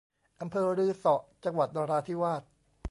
[0.41, 2.43] อำเภอรือเสาะ จังหวัดนราธิวาส